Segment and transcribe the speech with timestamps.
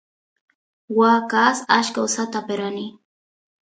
[0.97, 2.85] waa kaas achka usata aperani